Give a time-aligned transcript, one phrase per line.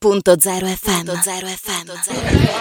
[0.00, 1.10] FM.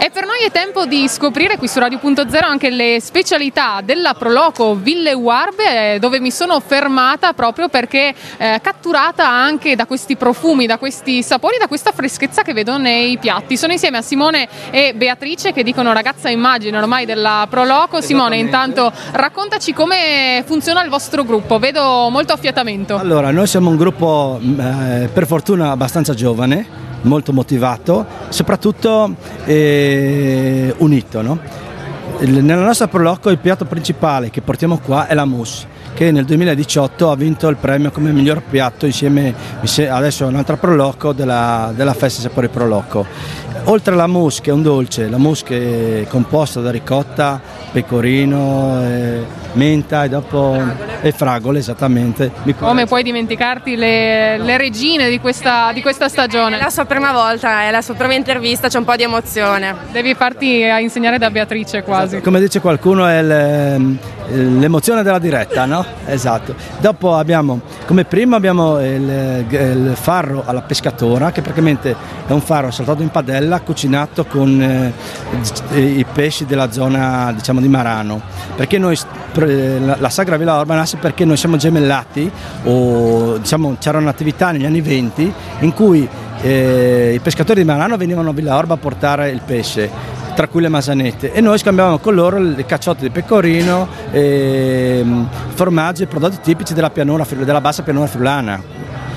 [0.00, 4.74] E per noi è tempo di scoprire qui su Radio.0 anche le specialità della Proloco
[4.74, 10.64] Ville Uarbe, eh, dove mi sono fermata proprio perché eh, catturata anche da questi profumi,
[10.64, 13.58] da questi sapori, da questa freschezza che vedo nei piatti.
[13.58, 18.00] Sono insieme a Simone e Beatrice che dicono ragazza immagine ormai della Proloco.
[18.00, 22.96] Simone, intanto raccontaci come funziona il vostro gruppo, vedo molto affiatamento.
[22.96, 29.14] Allora, noi siamo un gruppo eh, per fortuna abbastanza giovane molto motivato, soprattutto
[29.44, 31.22] eh, unito.
[31.22, 31.38] No?
[32.20, 37.10] Nella nostra proloco il piatto principale che portiamo qua è la mousse che nel 2018
[37.10, 39.34] ha vinto il premio come miglior piatto insieme
[39.88, 43.04] adesso a un'altra proloco della, della Festa Sapori Proloco.
[43.64, 47.40] Oltre alla mousse che è un dolce, la mousse che è composta da ricotta,
[47.72, 50.87] pecorino, eh, menta e dopo.
[51.00, 52.30] E fragole esattamente.
[52.58, 56.58] Come puoi dimenticarti le, le regine di questa, di questa, stagione?
[56.58, 59.74] È la sua prima volta, è la sua prima intervista, c'è un po' di emozione.
[59.90, 62.16] Devi farti a insegnare da Beatrice quasi.
[62.16, 62.22] Esatto.
[62.22, 63.76] Come dice qualcuno è
[64.30, 65.84] l'emozione della diretta, no?
[66.06, 66.54] Esatto.
[66.80, 71.94] Dopo abbiamo, come primo abbiamo il, il farro alla pescatora che praticamente
[72.26, 77.68] è un farro saltato in padella cucinato con eh, i pesci della zona diciamo di
[77.68, 78.20] Marano
[78.54, 78.96] perché noi
[79.34, 82.30] la, la Sagra Villa Orba nasce perché noi siamo gemellati
[82.64, 86.08] o diciamo c'era un'attività negli anni 20 in cui
[86.40, 90.60] eh, i pescatori di Marano venivano a Villa Orba a portare il pesce tra cui
[90.60, 95.04] le masanette e noi scambiavamo con loro le cacciotte di pecorino, eh,
[95.48, 98.62] formaggi e prodotti tipici della, pianura, della bassa pianura friulana.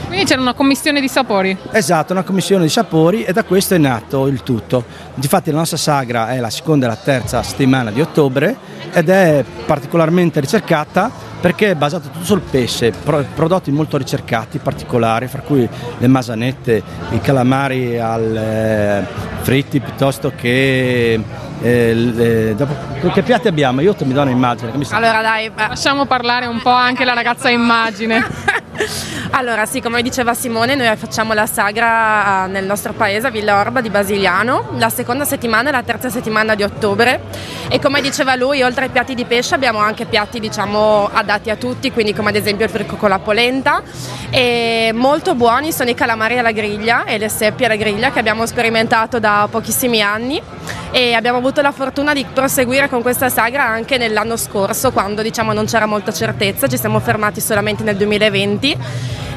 [0.08, 1.56] Quindi c'era una commissione di sapori.
[1.74, 4.84] Esatto, una commissione di sapori e da questo è nato il tutto.
[5.14, 8.58] Difatti la nostra sagra è la seconda e la terza settimana di ottobre
[8.92, 11.12] ed è particolarmente ricercata
[11.42, 12.94] perché è basato tutto sul pesce,
[13.34, 15.68] prodotti molto ricercati, particolari, fra cui
[15.98, 19.08] le masanette, i calamari al, eh,
[19.42, 22.74] fritti piuttosto che eh, eh, dopo,
[23.12, 23.82] che piatti abbiamo?
[23.82, 24.72] Io ti mi do un'immagine.
[24.92, 28.24] Allora dai, lasciamo parlare un po' anche la ragazza immagine.
[29.32, 33.82] Allora sì, come diceva Simone, noi facciamo la sagra nel nostro paese, a Villa Orba
[33.82, 37.22] di Basiliano, la seconda settimana e la terza settimana di ottobre.
[37.70, 41.56] E come diceva lui, oltre ai piatti di pesce abbiamo anche piatti diciamo adatti a
[41.56, 43.82] tutti, quindi come ad esempio il frico con la polenta.
[44.30, 48.46] E molto buoni sono i calamari alla griglia e le seppie alla griglia che abbiamo
[48.46, 50.42] sperimentato da pochissimi anni
[50.92, 55.54] e abbiamo avuto la fortuna di proseguire con questa sagra anche nell'anno scorso quando diciamo
[55.54, 58.78] non c'era molta certezza, ci siamo fermati solamente nel 2020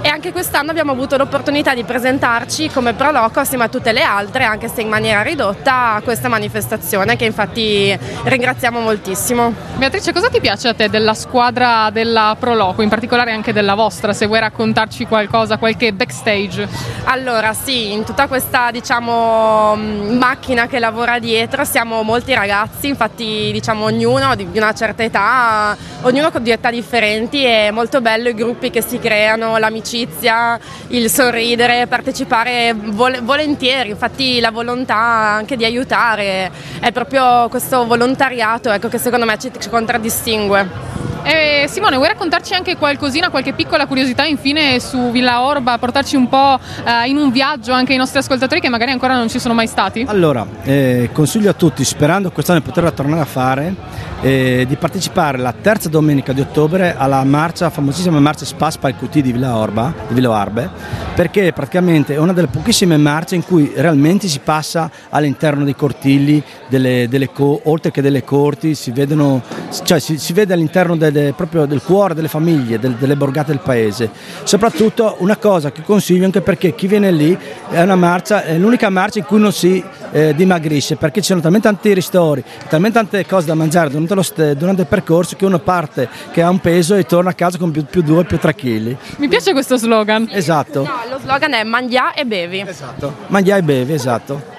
[0.04, 4.44] e anche quest'anno abbiamo avuto l'opportunità di presentarci come Proloco assieme a tutte le altre,
[4.44, 9.54] anche se in maniera ridotta, a questa manifestazione che infatti ringraziamo moltissimo.
[9.76, 14.12] Beatrice, cosa ti piace a te della squadra della Proloco, in particolare anche della vostra,
[14.12, 16.68] se vuoi raccontarci qualcosa, qualche backstage?
[17.04, 23.84] Allora sì, in tutta questa diciamo, macchina che lavora dietro siamo molti ragazzi, infatti diciamo
[23.84, 28.70] ognuno di una certa età, ognuno con di età differenti, è molto bello i gruppi
[28.70, 36.50] che si creano, l'amicizia, il sorridere, partecipare vol- volentieri, infatti la volontà anche di aiutare,
[36.80, 41.13] è proprio questo volontariato ecco, che secondo me ci, ci contraddistingue.
[41.26, 46.28] Eh, Simone, vuoi raccontarci anche qualcosina, qualche piccola curiosità infine su Villa Orba, portarci un
[46.28, 49.54] po' eh, in un viaggio anche i nostri ascoltatori che magari ancora non ci sono
[49.54, 50.04] mai stati?
[50.06, 53.74] Allora, eh, consiglio a tutti, sperando quest'anno di poterla tornare a fare,
[54.20, 59.20] eh, di partecipare la terza domenica di ottobre alla marcia, famosissima marcia Spaspa al QT
[59.20, 60.68] di Villa Orba, di Villa Orbe,
[61.14, 66.42] perché praticamente è una delle pochissime marce in cui realmente si passa all'interno dei cortilli,
[66.68, 69.40] delle, delle co- oltre che delle corti, si, vedono,
[69.84, 73.52] cioè si, si vede all'interno del de, proprio del cuore delle famiglie, del, delle borgate
[73.52, 74.10] del paese.
[74.42, 77.36] Soprattutto una cosa che consiglio anche perché chi viene lì
[77.70, 81.40] è, una marcia, è l'unica marcia in cui non si eh, dimagrisce perché ci sono
[81.40, 85.58] talmente tanti ristori, talmente tante cose da mangiare durante, st- durante, il percorso che uno
[85.58, 88.54] parte che ha un peso e torna a casa con più, più 2 più 3
[88.54, 88.96] kg.
[89.16, 90.28] Mi piace questo slogan.
[90.30, 90.82] Esatto.
[90.82, 92.60] No, lo slogan è mangia e bevi.
[92.66, 94.53] Esatto, mangia e bevi, esatto.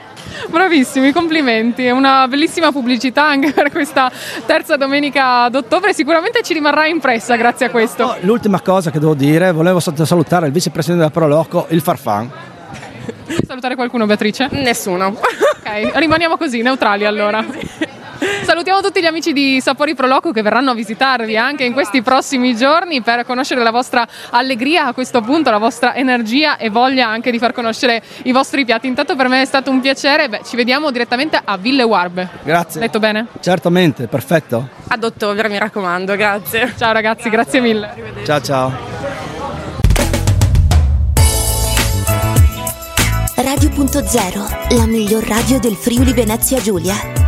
[0.56, 1.84] Bravissimi, complimenti.
[1.84, 4.10] È una bellissima pubblicità anche per questa
[4.46, 5.94] terza domenica d'ottobre.
[5.94, 8.16] Sicuramente ci rimarrà impressa grazie a questo.
[8.22, 12.32] L'ultima cosa che devo dire, volevo salutare il vicepresidente del Proloco, il Farfan.
[13.46, 14.48] Salutare qualcuno, Beatrice?
[14.52, 15.08] Nessuno.
[15.08, 17.44] Ok, rimaniamo così, neutrali allora.
[18.44, 22.56] Salutiamo tutti gli amici di Sapori Proloco che verranno a visitarvi anche in questi prossimi
[22.56, 27.32] giorni per conoscere la vostra allegria a questo punto, la vostra energia e voglia anche
[27.32, 28.88] di far conoscere i vostri piatti.
[28.88, 32.30] Intanto per me è stato un piacere, Beh, ci vediamo direttamente a Ville Warbe.
[32.44, 32.82] Grazie.
[32.82, 33.28] Detto bene?
[33.40, 34.70] Certamente, perfetto.
[34.88, 36.74] Ad ottobre mi raccomando, grazie.
[36.78, 38.24] Ciao ragazzi, grazie, grazie mille.
[38.26, 38.74] Ciao ciao.
[43.36, 47.25] Radio.0, la miglior radio del Friuli Venezia Giulia.